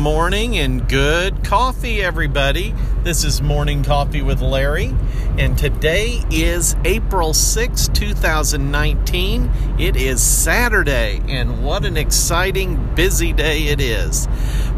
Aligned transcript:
morning 0.00 0.56
and 0.56 0.88
good 0.88 1.44
coffee, 1.44 2.00
everybody. 2.00 2.74
This 3.02 3.22
is 3.22 3.42
Morning 3.42 3.84
Coffee 3.84 4.22
with 4.22 4.40
Larry, 4.40 4.94
and 5.36 5.58
today 5.58 6.22
is 6.30 6.74
April 6.86 7.34
6, 7.34 7.88
2019. 7.88 9.50
It 9.78 9.96
is 9.96 10.22
Saturday, 10.22 11.20
and 11.28 11.62
what 11.62 11.84
an 11.84 11.98
exciting, 11.98 12.94
busy 12.94 13.34
day 13.34 13.64
it 13.64 13.78
is. 13.78 14.26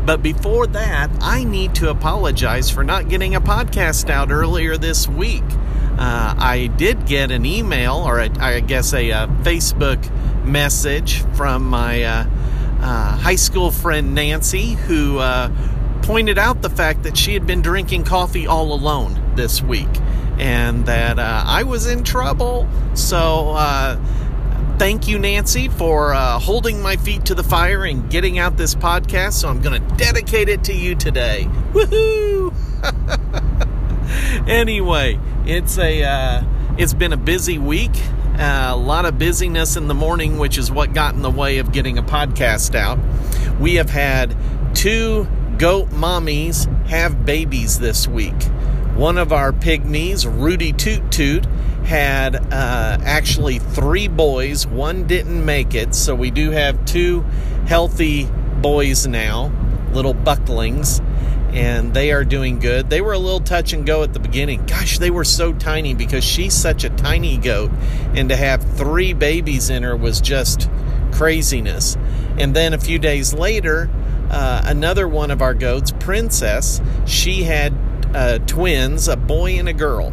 But 0.04 0.24
before 0.24 0.66
that, 0.66 1.08
I 1.20 1.44
need 1.44 1.76
to 1.76 1.90
apologize 1.90 2.68
for 2.68 2.82
not 2.82 3.08
getting 3.08 3.36
a 3.36 3.40
podcast 3.40 4.10
out 4.10 4.32
earlier 4.32 4.76
this 4.76 5.06
week. 5.06 5.44
Uh, 5.98 6.34
I 6.36 6.68
did 6.76 7.06
get 7.06 7.30
an 7.30 7.46
email, 7.46 7.94
or 7.94 8.18
a, 8.18 8.28
I 8.40 8.58
guess 8.58 8.92
a, 8.92 9.10
a, 9.10 9.28
Facebook 9.42 10.02
message 10.44 11.22
from 11.36 11.64
my. 11.64 12.02
Uh, 12.02 12.26
uh, 12.82 13.16
high 13.16 13.36
school 13.36 13.70
friend 13.70 14.14
Nancy, 14.14 14.72
who 14.72 15.18
uh, 15.18 15.50
pointed 16.02 16.38
out 16.38 16.62
the 16.62 16.70
fact 16.70 17.04
that 17.04 17.16
she 17.16 17.34
had 17.34 17.46
been 17.46 17.62
drinking 17.62 18.04
coffee 18.04 18.46
all 18.46 18.72
alone 18.72 19.34
this 19.36 19.62
week 19.62 19.88
and 20.38 20.86
that 20.86 21.18
uh, 21.18 21.44
I 21.46 21.62
was 21.62 21.86
in 21.86 22.04
trouble. 22.04 22.68
So, 22.94 23.50
uh, 23.50 23.96
thank 24.78 25.06
you, 25.06 25.18
Nancy, 25.18 25.68
for 25.68 26.12
uh, 26.14 26.38
holding 26.38 26.82
my 26.82 26.96
feet 26.96 27.26
to 27.26 27.34
the 27.34 27.44
fire 27.44 27.84
and 27.84 28.10
getting 28.10 28.38
out 28.38 28.56
this 28.56 28.74
podcast. 28.74 29.34
So, 29.34 29.48
I'm 29.48 29.60
going 29.60 29.80
to 29.80 29.94
dedicate 29.96 30.48
it 30.48 30.64
to 30.64 30.74
you 30.74 30.94
today. 30.94 31.48
Woohoo! 31.72 32.52
anyway, 34.48 35.20
it's 35.46 35.78
a 35.78 36.02
uh, 36.02 36.42
it's 36.76 36.94
been 36.94 37.12
a 37.12 37.16
busy 37.16 37.58
week 37.58 37.94
uh, 38.38 38.70
a 38.72 38.76
lot 38.76 39.04
of 39.04 39.18
busyness 39.18 39.76
in 39.76 39.88
the 39.88 39.94
morning, 39.94 40.38
which 40.38 40.58
is 40.58 40.70
what 40.70 40.92
got 40.92 41.14
in 41.14 41.22
the 41.22 41.30
way 41.30 41.58
of 41.58 41.72
getting 41.72 41.98
a 41.98 42.02
podcast 42.02 42.74
out. 42.74 42.98
We 43.60 43.74
have 43.74 43.90
had 43.90 44.36
two 44.74 45.26
goat 45.58 45.90
mommies 45.90 46.66
have 46.86 47.24
babies 47.24 47.78
this 47.78 48.08
week. 48.08 48.42
One 48.94 49.18
of 49.18 49.32
our 49.32 49.52
pygmies, 49.52 50.24
Rudy 50.24 50.72
Toot 50.72 51.10
Toot, 51.10 51.46
had 51.84 52.36
uh, 52.36 52.98
actually 53.04 53.58
three 53.58 54.08
boys. 54.08 54.66
One 54.66 55.06
didn't 55.06 55.44
make 55.44 55.74
it, 55.74 55.94
so 55.94 56.14
we 56.14 56.30
do 56.30 56.50
have 56.50 56.84
two 56.84 57.22
healthy 57.66 58.28
boys 58.60 59.06
now, 59.06 59.52
little 59.92 60.14
bucklings 60.14 61.00
and 61.52 61.92
they 61.92 62.12
are 62.12 62.24
doing 62.24 62.58
good. 62.58 62.88
They 62.88 63.00
were 63.00 63.12
a 63.12 63.18
little 63.18 63.40
touch 63.40 63.72
and 63.72 63.84
go 63.84 64.02
at 64.02 64.14
the 64.14 64.20
beginning. 64.20 64.64
Gosh, 64.66 64.98
they 64.98 65.10
were 65.10 65.24
so 65.24 65.52
tiny 65.52 65.94
because 65.94 66.24
she's 66.24 66.54
such 66.54 66.84
a 66.84 66.90
tiny 66.90 67.36
goat, 67.36 67.70
and 68.14 68.30
to 68.30 68.36
have 68.36 68.62
three 68.76 69.12
babies 69.12 69.68
in 69.68 69.82
her 69.82 69.96
was 69.96 70.20
just 70.20 70.70
craziness. 71.12 71.96
And 72.38 72.56
then 72.56 72.72
a 72.72 72.78
few 72.78 72.98
days 72.98 73.34
later, 73.34 73.90
uh, 74.30 74.62
another 74.64 75.06
one 75.06 75.30
of 75.30 75.42
our 75.42 75.52
goats, 75.52 75.92
Princess, 76.00 76.80
she 77.04 77.42
had 77.42 77.74
uh, 78.14 78.38
twins, 78.40 79.08
a 79.08 79.16
boy 79.16 79.52
and 79.58 79.68
a 79.68 79.74
girl. 79.74 80.12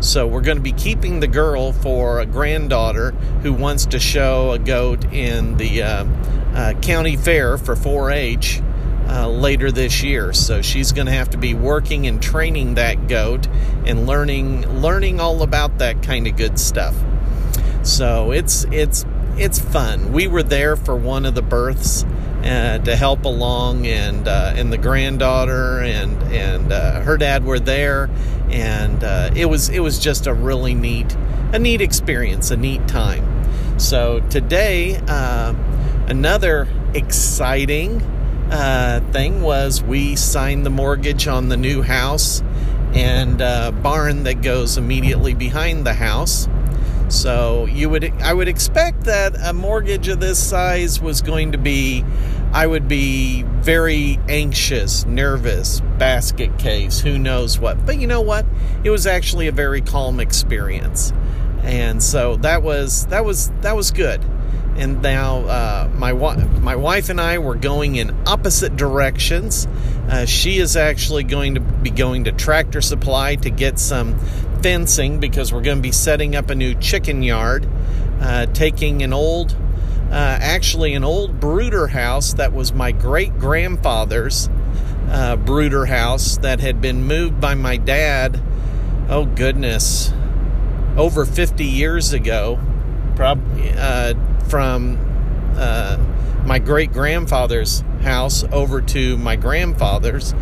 So 0.00 0.26
we're 0.26 0.42
going 0.42 0.56
to 0.56 0.62
be 0.62 0.72
keeping 0.72 1.20
the 1.20 1.26
girl 1.26 1.72
for 1.72 2.20
a 2.20 2.26
granddaughter 2.26 3.10
who 3.42 3.52
wants 3.52 3.86
to 3.86 3.98
show 3.98 4.52
a 4.52 4.58
goat 4.58 5.04
in 5.12 5.56
the 5.56 5.82
uh, 5.82 6.04
uh 6.54 6.72
county 6.80 7.16
fair 7.16 7.58
for 7.58 7.74
4-H 7.74 8.62
uh, 9.08 9.28
later 9.28 9.70
this 9.70 10.02
year. 10.02 10.32
So 10.32 10.62
she's 10.62 10.92
going 10.92 11.06
to 11.06 11.12
have 11.12 11.30
to 11.30 11.38
be 11.38 11.54
working 11.54 12.06
and 12.06 12.22
training 12.22 12.74
that 12.74 13.08
goat 13.08 13.46
and 13.86 14.06
learning 14.06 14.80
learning 14.80 15.20
all 15.20 15.42
about 15.42 15.78
that 15.78 16.02
kind 16.02 16.26
of 16.26 16.36
good 16.36 16.58
stuff. 16.58 16.94
So 17.82 18.32
it's 18.32 18.64
it's 18.64 19.04
it's 19.36 19.58
fun. 19.58 20.12
We 20.12 20.26
were 20.26 20.42
there 20.42 20.76
for 20.76 20.96
one 20.96 21.24
of 21.24 21.34
the 21.34 21.42
births 21.42 22.04
uh, 22.44 22.78
to 22.78 22.96
help 22.96 23.24
along, 23.24 23.86
and 23.86 24.28
uh, 24.28 24.52
and 24.56 24.72
the 24.72 24.78
granddaughter 24.78 25.80
and 25.80 26.22
and 26.32 26.72
uh, 26.72 27.00
her 27.00 27.16
dad 27.16 27.44
were 27.44 27.60
there, 27.60 28.10
and 28.50 29.02
uh, 29.02 29.30
it 29.34 29.46
was 29.46 29.68
it 29.68 29.80
was 29.80 29.98
just 29.98 30.26
a 30.26 30.34
really 30.34 30.74
neat 30.74 31.16
a 31.52 31.58
neat 31.58 31.80
experience, 31.80 32.50
a 32.50 32.56
neat 32.56 32.86
time. 32.88 33.24
So 33.78 34.20
today, 34.28 35.00
uh, 35.08 35.54
another 36.08 36.68
exciting 36.94 38.00
uh, 38.50 39.00
thing 39.12 39.42
was 39.42 39.82
we 39.82 40.16
signed 40.16 40.64
the 40.64 40.70
mortgage 40.70 41.26
on 41.26 41.48
the 41.48 41.56
new 41.56 41.82
house 41.82 42.42
and 42.94 43.42
uh, 43.42 43.70
barn 43.70 44.24
that 44.24 44.42
goes 44.42 44.78
immediately 44.78 45.34
behind 45.34 45.86
the 45.86 45.94
house. 45.94 46.48
So 47.08 47.66
you 47.66 47.88
would 47.88 48.04
I 48.22 48.32
would 48.32 48.48
expect 48.48 49.04
that 49.04 49.34
a 49.42 49.52
mortgage 49.52 50.08
of 50.08 50.20
this 50.20 50.42
size 50.42 51.00
was 51.00 51.22
going 51.22 51.52
to 51.52 51.58
be 51.58 52.04
I 52.52 52.66
would 52.66 52.88
be 52.88 53.42
very 53.42 54.18
anxious, 54.28 55.04
nervous, 55.04 55.80
basket 55.98 56.58
case, 56.58 57.00
who 57.00 57.18
knows 57.18 57.58
what. 57.58 57.84
But 57.84 58.00
you 58.00 58.06
know 58.06 58.22
what? 58.22 58.46
It 58.84 58.90
was 58.90 59.06
actually 59.06 59.48
a 59.48 59.52
very 59.52 59.80
calm 59.80 60.20
experience. 60.20 61.12
And 61.62 62.02
so 62.02 62.36
that 62.36 62.62
was 62.62 63.06
that 63.06 63.24
was 63.24 63.50
that 63.60 63.76
was 63.76 63.90
good 63.90 64.24
and 64.78 65.02
now 65.02 65.40
uh, 65.40 65.90
my 65.94 66.12
my 66.12 66.76
wife 66.76 67.10
and 67.10 67.20
I 67.20 67.38
were 67.38 67.56
going 67.56 67.96
in 67.96 68.16
opposite 68.26 68.76
directions. 68.76 69.66
Uh, 70.08 70.24
she 70.24 70.58
is 70.58 70.76
actually 70.76 71.24
going 71.24 71.56
to 71.56 71.60
be 71.60 71.90
going 71.90 72.24
to 72.24 72.32
Tractor 72.32 72.80
Supply 72.80 73.34
to 73.36 73.50
get 73.50 73.78
some 73.78 74.18
fencing 74.62 75.20
because 75.20 75.52
we're 75.52 75.62
going 75.62 75.78
to 75.78 75.82
be 75.82 75.92
setting 75.92 76.36
up 76.36 76.50
a 76.50 76.54
new 76.54 76.74
chicken 76.74 77.22
yard, 77.22 77.68
uh, 78.20 78.46
taking 78.46 79.02
an 79.02 79.12
old, 79.12 79.54
uh, 80.10 80.14
actually 80.40 80.94
an 80.94 81.04
old 81.04 81.40
brooder 81.40 81.88
house 81.88 82.34
that 82.34 82.52
was 82.52 82.72
my 82.72 82.92
great 82.92 83.36
grandfather's 83.38 84.48
uh, 85.10 85.36
brooder 85.36 85.86
house 85.86 86.38
that 86.38 86.60
had 86.60 86.80
been 86.80 87.04
moved 87.04 87.40
by 87.40 87.54
my 87.54 87.76
dad. 87.76 88.40
Oh 89.08 89.24
goodness, 89.24 90.12
over 90.96 91.24
50 91.24 91.64
years 91.64 92.12
ago, 92.12 92.60
probably 93.18 93.72
uh, 93.76 94.14
from 94.48 94.96
uh, 95.56 95.98
my 96.46 96.60
great 96.60 96.92
grandfather's 96.92 97.80
house 98.00 98.44
over 98.52 98.80
to 98.80 99.16
my 99.16 99.34
grandfather's, 99.34 100.36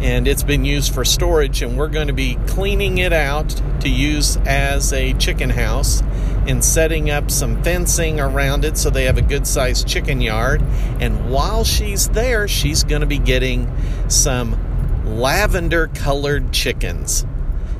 and 0.00 0.26
it's 0.26 0.42
been 0.42 0.64
used 0.64 0.94
for 0.94 1.04
storage. 1.04 1.60
And 1.60 1.76
we're 1.76 1.88
going 1.88 2.06
to 2.06 2.14
be 2.14 2.36
cleaning 2.46 2.96
it 2.96 3.12
out 3.12 3.50
to 3.80 3.90
use 3.90 4.38
as 4.46 4.90
a 4.94 5.12
chicken 5.12 5.50
house 5.50 6.00
and 6.48 6.64
setting 6.64 7.10
up 7.10 7.30
some 7.30 7.62
fencing 7.62 8.18
around 8.18 8.64
it 8.64 8.78
so 8.78 8.88
they 8.88 9.04
have 9.04 9.18
a 9.18 9.22
good 9.22 9.46
sized 9.46 9.86
chicken 9.86 10.22
yard. 10.22 10.62
And 11.00 11.30
while 11.30 11.62
she's 11.62 12.08
there, 12.08 12.48
she's 12.48 12.84
going 12.84 13.02
to 13.02 13.06
be 13.06 13.18
getting 13.18 13.70
some 14.08 14.58
lavender 15.04 15.88
colored 15.88 16.52
chickens. 16.52 17.26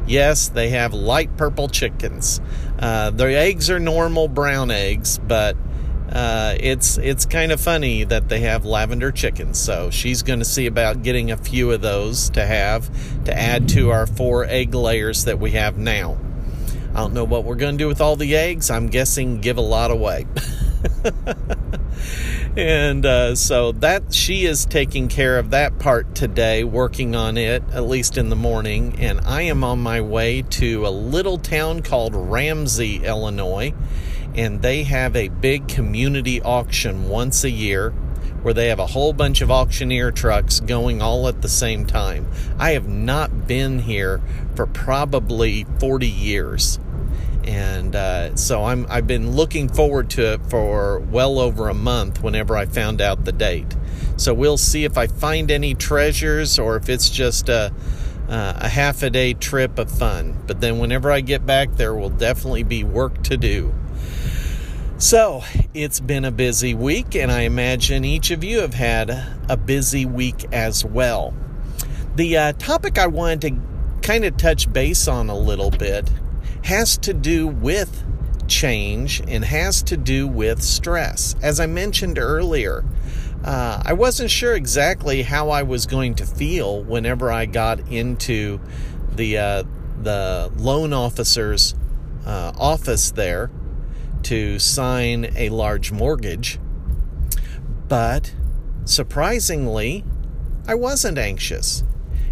Yes, 0.07 0.49
they 0.49 0.71
have 0.71 0.93
light 0.93 1.37
purple 1.37 1.69
chickens. 1.69 2.41
Uh, 2.79 3.11
the 3.11 3.25
eggs 3.37 3.71
are 3.71 3.81
normal 3.81 4.29
brown 4.29 4.71
eggs, 4.71 5.19
but 5.19 5.57
uh, 6.13 6.55
it's 6.61 6.99
it's 6.99 7.25
kind 7.27 7.51
of 7.51 7.61
funny 7.61 8.05
that 8.05 8.29
they 8.29 8.41
have 8.41 8.65
lavender 8.65 9.11
chickens. 9.11 9.59
So 9.59 9.91
she's 9.91 10.23
going 10.23 10.41
to 10.41 10.45
see 10.45 10.67
about 10.67 11.03
getting 11.03 11.31
a 11.31 11.37
few 11.37 11.73
of 11.73 11.81
those 11.81 12.31
to 12.31 12.45
have 12.45 12.89
to 13.25 13.37
add 13.37 13.69
to 13.71 13.91
our 13.91 14.07
four 14.07 14.45
egg 14.45 14.75
layers 14.75 15.25
that 15.25 15.39
we 15.39 15.53
have 15.53 15.79
now. 15.79 16.19
I 16.95 16.99
don't 16.99 17.15
know 17.15 17.25
what 17.25 17.45
we're 17.45 17.57
going 17.57 17.77
to 17.77 17.83
do 17.83 17.89
with 17.89 18.01
all 18.01 18.15
the 18.15 18.37
eggs. 18.37 18.71
I'm 18.71 18.89
guessing 18.89 19.41
give 19.41 19.57
a 19.57 19.63
lot 19.63 19.91
away. 19.91 20.27
and 22.57 23.05
uh, 23.05 23.35
so 23.35 23.73
that 23.73 24.15
she 24.15 24.45
is 24.47 24.65
taking 24.67 25.09
care 25.09 25.39
of 25.39 25.51
that 25.51 25.79
part 25.79 26.15
today, 26.15 26.65
working 26.65 27.17
on 27.17 27.37
it 27.37 27.63
at 27.73 27.85
least 27.85 28.17
in 28.17 28.29
the 28.29 28.37
morning. 28.37 28.97
And 28.99 29.21
I 29.21 29.43
am 29.43 29.65
on 29.65 29.81
my 29.81 30.01
way 30.01 30.43
to 30.43 30.87
a 30.87 30.91
little 30.91 31.39
town 31.39 31.83
called 31.83 32.15
Ramsey, 32.15 33.05
Illinois 33.05 33.75
and 34.35 34.63
they 34.63 34.83
have 34.83 35.15
a 35.15 35.29
big 35.29 35.69
community 35.69 36.43
auction 36.43 37.09
once 37.09 37.45
a 37.45 37.51
year 37.51 37.91
where 38.43 38.53
they 38.53 38.69
have 38.69 38.79
a 38.79 38.87
whole 38.87 39.13
bunch 39.13 39.41
of 39.41 39.51
auctioneer 39.51 40.11
trucks 40.11 40.61
going 40.61 41.01
all 41.01 41.29
at 41.29 41.41
the 41.41 41.49
same 41.49 41.87
time. 41.87 42.29
I 42.59 42.73
have 42.73 42.89
not 42.89 43.47
been 43.47 43.79
here 43.79 44.21
for 44.55 44.67
probably 44.67 45.65
40 45.79 46.07
years. 46.07 46.79
And 47.47 47.95
uh, 47.95 48.37
so 48.37 48.65
I'm, 48.65 48.87
I've 48.89 49.07
been 49.07 49.33
looking 49.33 49.69
forward 49.69 50.11
to 50.11 50.35
it 50.35 50.41
for 50.49 51.01
well 51.01 51.39
over 51.39 51.69
a 51.69 51.75
month 51.75 52.23
whenever 52.23 52.57
I 52.57 52.67
found 52.67 53.01
out 53.01 53.25
the 53.25 53.33
date. 53.33 53.77
So 54.17 54.33
we'll 54.33 54.57
see 54.57 54.85
if 54.85 54.97
I 54.97 55.07
find 55.07 55.51
any 55.51 55.75
treasures 55.75 56.59
or 56.59 56.77
if 56.77 56.89
it's 56.89 57.11
just 57.11 57.49
a, 57.49 57.73
uh, 58.29 58.53
a 58.57 58.69
half 58.69 59.03
a 59.03 59.11
day 59.11 59.35
trip 59.35 59.79
of 59.79 59.91
fun. 59.91 60.43
But 60.47 60.61
then 60.61 60.79
whenever 60.79 61.11
I 61.11 61.21
get 61.21 61.45
back, 61.45 61.73
there 61.73 61.95
will 61.95 62.11
definitely 62.11 62.63
be 62.63 62.83
work 62.83 63.23
to 63.25 63.37
do. 63.37 63.75
So, 64.97 65.43
it's 65.75 65.99
been 65.99 66.25
a 66.25 66.31
busy 66.31 66.73
week, 66.73 67.17
and 67.17 67.31
I 67.31 67.43
imagine 67.43 68.05
each 68.05 68.31
of 68.31 68.45
you 68.45 68.61
have 68.61 68.75
had 68.75 69.11
a 69.49 69.57
busy 69.57 70.07
week 70.07 70.47
as 70.53 70.85
well. 70.85 71.35
The 72.15 72.37
uh, 72.39 72.53
topic 72.55 72.97
I 72.97 73.09
wanted 73.09 73.41
to 73.41 73.61
kind 74.03 74.25
of 74.25 74.37
touch 74.37 74.73
base 74.73 75.09
on 75.09 75.29
a 75.29 75.37
little 75.37 75.71
bit 75.71 76.09
has 76.65 76.97
to 76.97 77.13
do 77.13 77.47
with 77.47 78.05
change 78.49 79.23
and 79.29 79.45
has 79.45 79.83
to 79.83 79.97
do 79.97 80.27
with 80.27 80.63
stress. 80.63 81.37
As 81.43 81.61
I 81.61 81.67
mentioned 81.67 82.19
earlier, 82.19 82.85
uh, 83.45 83.83
I 83.85 83.93
wasn't 83.93 84.31
sure 84.31 84.55
exactly 84.55 85.23
how 85.23 85.51
I 85.51 85.63
was 85.63 85.85
going 85.87 86.15
to 86.17 86.27
feel 86.27 86.83
whenever 86.83 87.31
I 87.31 87.45
got 87.45 87.81
into 87.91 88.61
the 89.15 89.39
uh, 89.39 89.63
the 90.01 90.51
loan 90.57 90.93
officer's 90.95 91.75
uh, 92.25 92.53
office 92.59 93.11
there 93.11 93.51
to 94.23 94.59
sign 94.59 95.33
a 95.37 95.51
large 95.51 95.93
mortgage. 95.93 96.59
But 97.89 98.35
surprisingly, 98.87 100.03
I 100.67 100.75
wasn't 100.75 101.19
anxious. 101.19 101.85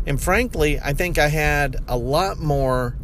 And 0.06 0.20
frankly, 0.20 0.80
I 0.80 0.94
think 0.94 1.18
I 1.18 1.28
had 1.28 1.76
a 1.86 1.98
lot 1.98 2.38
more 2.38 2.96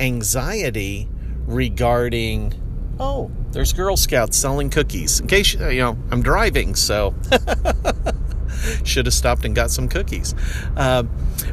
anxiety 0.00 1.08
regarding, 1.46 2.54
oh, 2.98 3.30
there's 3.52 3.72
Girl 3.72 3.96
Scouts 3.96 4.36
selling 4.36 4.70
cookies. 4.70 5.20
In 5.20 5.26
case, 5.26 5.54
you 5.54 5.80
know, 5.80 5.96
I'm 6.10 6.22
driving, 6.22 6.74
so 6.74 7.14
should 8.84 9.06
have 9.06 9.14
stopped 9.14 9.44
and 9.44 9.54
got 9.54 9.70
some 9.70 9.88
cookies. 9.88 10.34
Uh, 10.76 11.04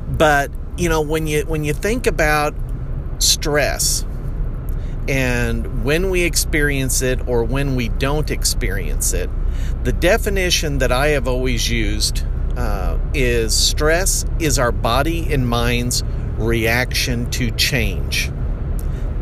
but, 0.08 0.52
you 0.78 0.90
know, 0.90 1.02
when 1.02 1.28
you, 1.28 1.44
when 1.46 1.64
you 1.64 1.74
think 1.74 2.08
about 2.08 2.54
stress, 3.20 4.06
and 5.08 5.84
when 5.84 6.10
we 6.10 6.24
experience 6.24 7.02
it 7.02 7.28
or 7.28 7.44
when 7.44 7.76
we 7.76 7.90
don't 7.90 8.32
experience 8.32 9.14
it, 9.14 9.30
the 9.84 9.94
definition 9.94 10.80
that 10.80 10.92
I 10.92 11.10
have 11.10 11.28
always 11.28 11.70
used 11.70 12.26
uh, 12.58 12.98
is 13.14 13.56
stress 13.56 14.26
is 14.40 14.58
our 14.58 14.72
body 14.72 15.32
and 15.32 15.48
mind's 15.48 16.04
reaction 16.38 17.30
to 17.32 17.52
change. 17.52 18.32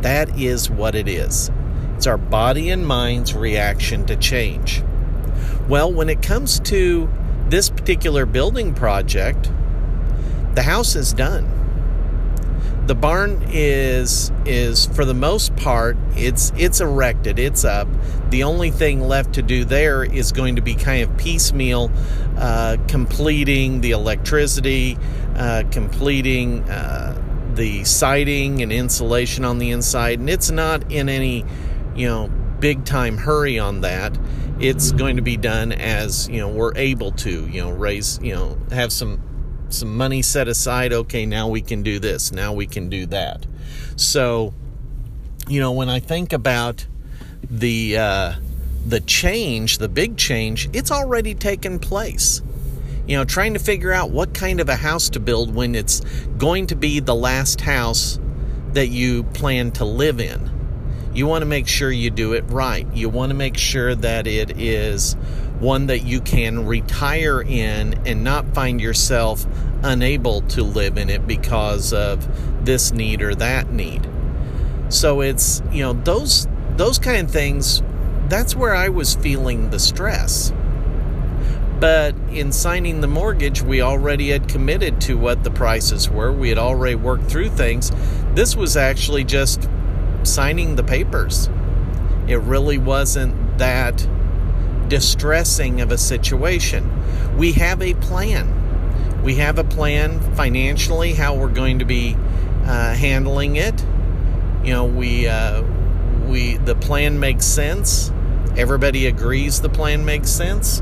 That 0.01 0.37
is 0.39 0.69
what 0.69 0.95
it 0.95 1.07
is. 1.07 1.51
It's 1.95 2.07
our 2.07 2.17
body 2.17 2.69
and 2.69 2.85
mind's 2.85 3.33
reaction 3.33 4.05
to 4.07 4.15
change. 4.15 4.83
Well, 5.67 5.91
when 5.91 6.09
it 6.09 6.21
comes 6.21 6.59
to 6.61 7.09
this 7.49 7.69
particular 7.69 8.25
building 8.25 8.73
project, 8.73 9.51
the 10.55 10.63
house 10.63 10.95
is 10.95 11.13
done 11.13 11.53
the 12.87 12.95
barn 12.95 13.41
is 13.49 14.31
is 14.45 14.87
for 14.87 15.05
the 15.05 15.13
most 15.13 15.55
part 15.55 15.95
it's 16.17 16.51
it's 16.57 16.81
erected 16.81 17.39
it's 17.39 17.63
up 17.63 17.87
the 18.29 18.43
only 18.43 18.71
thing 18.71 18.99
left 18.99 19.33
to 19.33 19.41
do 19.41 19.63
there 19.63 20.03
is 20.03 20.33
going 20.33 20.57
to 20.57 20.61
be 20.61 20.75
kind 20.75 21.01
of 21.01 21.17
piecemeal 21.17 21.89
uh, 22.37 22.75
completing 22.89 23.79
the 23.79 23.91
electricity 23.91 24.97
uh, 25.35 25.63
completing 25.71 26.61
uh, 26.69 27.19
the 27.55 27.83
siding 27.83 28.61
and 28.61 28.71
insulation 28.71 29.45
on 29.45 29.59
the 29.59 29.71
inside 29.71 30.19
and 30.19 30.29
it's 30.29 30.49
not 30.49 30.91
in 30.91 31.09
any 31.09 31.45
you 31.95 32.07
know 32.07 32.27
big 32.59 32.83
time 32.85 33.17
hurry 33.17 33.59
on 33.59 33.81
that 33.81 34.17
it's 34.59 34.91
going 34.91 35.17
to 35.17 35.21
be 35.21 35.37
done 35.37 35.71
as 35.71 36.27
you 36.29 36.37
know 36.37 36.47
we're 36.47 36.75
able 36.75 37.11
to 37.11 37.47
you 37.47 37.61
know 37.61 37.71
raise 37.71 38.19
you 38.21 38.33
know 38.33 38.57
have 38.71 38.91
some 38.91 39.21
some 39.73 39.95
money 39.95 40.21
set 40.21 40.47
aside. 40.47 40.93
Okay, 40.93 41.25
now 41.25 41.47
we 41.47 41.61
can 41.61 41.83
do 41.83 41.99
this. 41.99 42.31
Now 42.31 42.53
we 42.53 42.67
can 42.67 42.89
do 42.89 43.05
that. 43.07 43.45
So, 43.95 44.53
you 45.47 45.59
know, 45.59 45.71
when 45.71 45.89
I 45.89 45.99
think 45.99 46.33
about 46.33 46.85
the 47.49 47.97
uh, 47.97 48.33
the 48.85 48.99
change, 49.01 49.79
the 49.79 49.89
big 49.89 50.17
change, 50.17 50.69
it's 50.73 50.91
already 50.91 51.33
taken 51.33 51.79
place. 51.79 52.41
You 53.05 53.17
know, 53.17 53.25
trying 53.25 53.53
to 53.53 53.59
figure 53.59 53.91
out 53.91 54.11
what 54.11 54.33
kind 54.33 54.59
of 54.59 54.69
a 54.69 54.75
house 54.75 55.09
to 55.09 55.19
build 55.19 55.53
when 55.53 55.75
it's 55.75 55.99
going 56.37 56.67
to 56.67 56.75
be 56.75 56.99
the 56.99 57.15
last 57.15 57.61
house 57.61 58.19
that 58.73 58.87
you 58.87 59.23
plan 59.23 59.71
to 59.71 59.85
live 59.85 60.19
in. 60.19 60.49
You 61.13 61.27
want 61.27 61.43
to 61.43 61.45
make 61.45 61.67
sure 61.67 61.91
you 61.91 62.09
do 62.09 62.33
it 62.33 62.43
right. 62.47 62.87
You 62.93 63.09
want 63.09 63.29
to 63.29 63.35
make 63.35 63.57
sure 63.57 63.93
that 63.93 64.25
it 64.25 64.57
is 64.59 65.13
one 65.59 65.87
that 65.87 66.03
you 66.03 66.21
can 66.21 66.65
retire 66.65 67.41
in 67.41 67.93
and 68.07 68.23
not 68.23 68.53
find 68.55 68.81
yourself 68.81 69.45
unable 69.83 70.41
to 70.41 70.63
live 70.63 70.97
in 70.97 71.09
it 71.09 71.27
because 71.27 71.93
of 71.93 72.65
this 72.65 72.91
need 72.91 73.21
or 73.21 73.35
that 73.35 73.69
need. 73.71 74.07
So 74.89 75.21
it's, 75.21 75.61
you 75.71 75.83
know, 75.83 75.93
those 75.93 76.47
those 76.77 76.97
kind 76.97 77.27
of 77.27 77.31
things 77.31 77.83
that's 78.29 78.55
where 78.55 78.73
I 78.73 78.89
was 78.89 79.15
feeling 79.15 79.69
the 79.69 79.79
stress. 79.79 80.51
But 81.83 82.15
in 82.31 82.53
signing 82.53 83.01
the 83.01 83.09
mortgage, 83.09 83.61
we 83.61 83.81
already 83.81 84.29
had 84.29 84.47
committed 84.47 85.01
to 85.01 85.17
what 85.17 85.43
the 85.43 85.51
prices 85.51 86.09
were. 86.09 86.31
We 86.31 86.47
had 86.47 86.57
already 86.57 86.95
worked 86.95 87.25
through 87.25 87.49
things. 87.49 87.91
This 88.35 88.55
was 88.55 88.77
actually 88.77 89.25
just 89.25 89.67
signing 90.23 90.77
the 90.77 90.83
papers. 90.85 91.49
It 92.25 92.37
really 92.37 92.77
wasn't 92.77 93.57
that 93.57 94.07
distressing 94.87 95.81
of 95.81 95.91
a 95.91 95.97
situation. 95.97 96.89
We 97.35 97.51
have 97.51 97.81
a 97.81 97.95
plan. 97.95 99.21
We 99.21 99.35
have 99.35 99.59
a 99.59 99.65
plan 99.65 100.21
financially 100.35 101.11
how 101.11 101.35
we're 101.35 101.49
going 101.49 101.79
to 101.79 101.85
be 101.85 102.15
uh, 102.63 102.93
handling 102.93 103.57
it. 103.57 103.85
You 104.63 104.71
know, 104.71 104.85
we 104.85 105.27
uh, 105.27 105.63
we 106.27 106.55
the 106.55 106.75
plan 106.75 107.19
makes 107.19 107.45
sense. 107.45 108.09
Everybody 108.55 109.07
agrees 109.07 109.59
the 109.59 109.67
plan 109.67 110.05
makes 110.05 110.29
sense. 110.29 110.81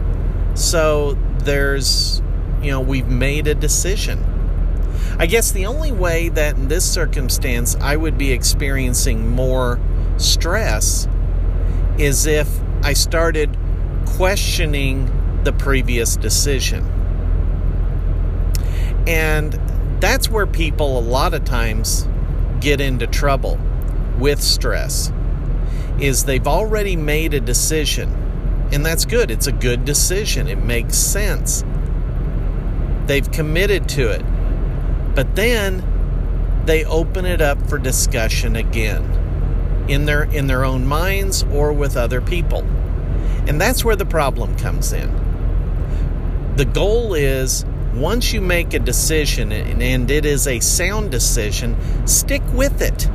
So 0.61 1.17
there's, 1.39 2.21
you 2.61 2.69
know, 2.69 2.81
we've 2.81 3.07
made 3.07 3.47
a 3.47 3.55
decision. 3.55 4.23
I 5.17 5.25
guess 5.25 5.51
the 5.51 5.65
only 5.65 5.91
way 5.91 6.29
that 6.29 6.55
in 6.55 6.67
this 6.67 6.89
circumstance 6.89 7.75
I 7.77 7.95
would 7.95 8.15
be 8.15 8.31
experiencing 8.31 9.27
more 9.27 9.79
stress 10.17 11.07
is 11.97 12.27
if 12.27 12.47
I 12.83 12.93
started 12.93 13.57
questioning 14.05 15.09
the 15.43 15.51
previous 15.51 16.15
decision. 16.15 16.85
And 19.07 19.53
that's 19.99 20.29
where 20.29 20.45
people 20.45 20.99
a 20.99 21.01
lot 21.01 21.33
of 21.33 21.43
times 21.43 22.07
get 22.59 22.79
into 22.79 23.07
trouble 23.07 23.59
with 24.19 24.39
stress 24.43 25.11
is 25.99 26.25
they've 26.25 26.47
already 26.47 26.95
made 26.95 27.33
a 27.33 27.39
decision 27.39 28.30
and 28.71 28.85
that's 28.85 29.05
good 29.05 29.31
it's 29.31 29.47
a 29.47 29.51
good 29.51 29.85
decision 29.85 30.47
it 30.47 30.57
makes 30.57 30.95
sense 30.95 31.63
they've 33.07 33.31
committed 33.31 33.87
to 33.89 34.09
it 34.09 34.23
but 35.15 35.35
then 35.35 35.83
they 36.65 36.85
open 36.85 37.25
it 37.25 37.41
up 37.41 37.67
for 37.67 37.77
discussion 37.77 38.55
again 38.55 39.21
in 39.87 40.05
their 40.05 40.23
in 40.23 40.47
their 40.47 40.63
own 40.63 40.85
minds 40.85 41.43
or 41.51 41.73
with 41.73 41.97
other 41.97 42.21
people. 42.21 42.61
And 43.47 43.59
that's 43.59 43.83
where 43.83 43.95
the 43.95 44.05
problem 44.05 44.55
comes 44.57 44.93
in. 44.93 45.09
The 46.55 46.65
goal 46.65 47.13
is 47.13 47.65
once 47.95 48.31
you 48.31 48.39
make 48.39 48.73
a 48.73 48.79
decision 48.79 49.51
and 49.51 50.09
it 50.09 50.25
is 50.25 50.47
a 50.47 50.59
sound 50.59 51.11
decision, 51.11 51.75
stick 52.07 52.43
with 52.53 52.81
it. 52.81 53.09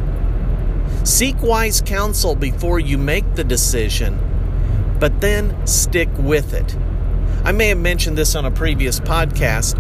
Seek 1.06 1.40
wise 1.40 1.80
counsel 1.80 2.34
before 2.34 2.80
you 2.80 2.98
make 2.98 3.36
the 3.36 3.44
decision, 3.44 4.18
but 4.98 5.20
then 5.20 5.66
stick 5.66 6.08
with 6.18 6.54
it. 6.54 6.76
I 7.44 7.52
may 7.52 7.68
have 7.68 7.78
mentioned 7.78 8.18
this 8.18 8.34
on 8.34 8.44
a 8.44 8.50
previous 8.50 8.98
podcast, 8.98 9.78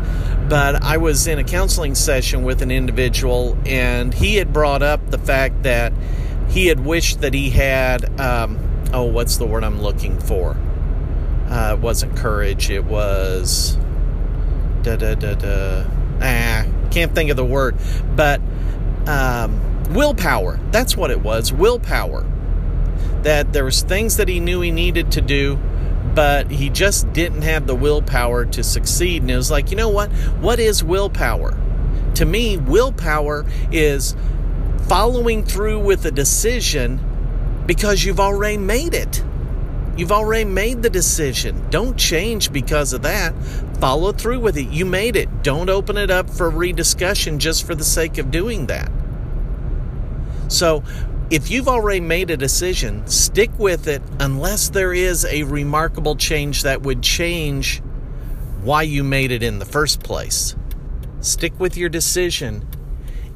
but 0.48 0.82
I 0.84 0.98
was 0.98 1.26
in 1.26 1.38
a 1.38 1.44
counseling 1.44 1.94
session 1.94 2.44
with 2.44 2.62
an 2.62 2.70
individual, 2.70 3.58
and 3.66 4.14
he 4.14 4.36
had 4.36 4.52
brought 4.52 4.82
up 4.82 5.10
the 5.10 5.18
fact 5.18 5.64
that 5.64 5.92
he 6.48 6.66
had 6.66 6.84
wished 6.84 7.22
that 7.22 7.34
he 7.34 7.50
had, 7.50 8.20
um, 8.20 8.58
oh, 8.92 9.04
what's 9.04 9.36
the 9.36 9.46
word 9.46 9.64
I'm 9.64 9.82
looking 9.82 10.18
for? 10.20 10.56
Uh, 11.48 11.74
it 11.76 11.80
wasn't 11.80 12.16
courage, 12.16 12.70
it 12.70 12.84
was. 12.84 13.76
Da 14.82 14.94
da 14.96 15.14
da 15.14 15.34
da. 15.34 15.84
Ah, 16.20 16.64
can't 16.92 17.14
think 17.14 17.30
of 17.30 17.36
the 17.36 17.44
word. 17.44 17.76
But 18.14 18.40
um, 19.08 19.60
willpower. 19.92 20.60
That's 20.70 20.96
what 20.96 21.10
it 21.10 21.20
was 21.20 21.52
willpower. 21.52 22.24
That 23.22 23.52
there 23.52 23.64
was 23.64 23.82
things 23.82 24.16
that 24.16 24.28
he 24.28 24.40
knew 24.40 24.60
he 24.60 24.70
needed 24.70 25.12
to 25.12 25.20
do 25.20 25.58
but 26.16 26.50
he 26.50 26.70
just 26.70 27.12
didn't 27.12 27.42
have 27.42 27.66
the 27.66 27.74
willpower 27.74 28.46
to 28.46 28.64
succeed. 28.64 29.20
And 29.20 29.30
it 29.30 29.36
was 29.36 29.50
like, 29.50 29.70
you 29.70 29.76
know 29.76 29.90
what? 29.90 30.10
What 30.40 30.58
is 30.58 30.82
willpower? 30.82 31.54
To 32.14 32.24
me, 32.24 32.56
willpower 32.56 33.44
is 33.70 34.16
following 34.88 35.44
through 35.44 35.80
with 35.80 36.06
a 36.06 36.10
decision 36.10 37.64
because 37.66 38.02
you've 38.02 38.18
already 38.18 38.56
made 38.56 38.94
it. 38.94 39.22
You've 39.98 40.12
already 40.12 40.46
made 40.46 40.82
the 40.82 40.88
decision. 40.88 41.68
Don't 41.68 41.98
change 41.98 42.50
because 42.50 42.94
of 42.94 43.02
that. 43.02 43.34
Follow 43.78 44.12
through 44.12 44.40
with 44.40 44.56
it. 44.56 44.68
You 44.68 44.86
made 44.86 45.16
it. 45.16 45.42
Don't 45.42 45.68
open 45.68 45.98
it 45.98 46.10
up 46.10 46.30
for 46.30 46.48
rediscussion 46.48 47.38
just 47.40 47.66
for 47.66 47.74
the 47.74 47.84
sake 47.84 48.16
of 48.16 48.30
doing 48.30 48.66
that. 48.66 48.90
So, 50.48 50.82
if 51.30 51.50
you've 51.50 51.68
already 51.68 52.00
made 52.00 52.30
a 52.30 52.36
decision, 52.36 53.06
stick 53.06 53.50
with 53.58 53.88
it 53.88 54.02
unless 54.20 54.68
there 54.68 54.92
is 54.92 55.24
a 55.24 55.42
remarkable 55.42 56.14
change 56.14 56.62
that 56.62 56.82
would 56.82 57.02
change 57.02 57.82
why 58.62 58.82
you 58.82 59.02
made 59.02 59.32
it 59.32 59.42
in 59.42 59.58
the 59.58 59.64
first 59.64 60.02
place. 60.02 60.54
Stick 61.20 61.58
with 61.58 61.76
your 61.76 61.88
decision 61.88 62.66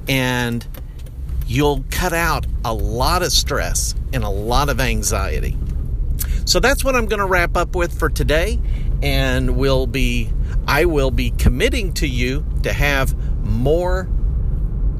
and 0.08 0.66
you'll 1.46 1.84
cut 1.90 2.12
out 2.12 2.46
a 2.64 2.72
lot 2.72 3.22
of 3.22 3.32
stress 3.32 3.94
and 4.12 4.22
a 4.22 4.28
lot 4.28 4.68
of 4.68 4.80
anxiety. 4.80 5.56
So 6.44 6.60
that's 6.60 6.84
what 6.84 6.94
I'm 6.94 7.06
going 7.06 7.20
to 7.20 7.26
wrap 7.26 7.56
up 7.56 7.74
with 7.74 7.98
for 7.98 8.08
today. 8.08 8.60
and 9.02 9.56
will 9.56 9.86
be 9.86 10.30
I 10.66 10.84
will 10.84 11.10
be 11.10 11.30
committing 11.30 11.92
to 11.94 12.06
you 12.06 12.44
to 12.62 12.72
have 12.72 13.16
more 13.44 14.08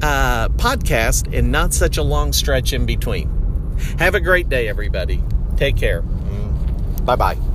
uh, 0.01 0.49
podcast 0.49 1.33
and 1.37 1.51
not 1.51 1.73
such 1.73 1.97
a 1.97 2.03
long 2.03 2.33
stretch 2.33 2.73
in 2.73 2.85
between. 2.85 3.29
Have 3.99 4.15
a 4.15 4.19
great 4.19 4.49
day, 4.49 4.67
everybody. 4.67 5.23
Take 5.57 5.77
care. 5.77 6.01
Bye 7.05 7.15
bye. 7.15 7.50